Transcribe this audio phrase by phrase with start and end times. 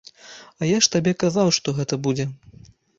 [0.61, 2.31] А я ж табе казаў, што гэта будзе.